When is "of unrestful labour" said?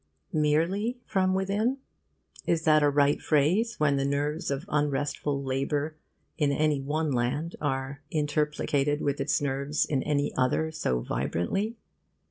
4.49-5.95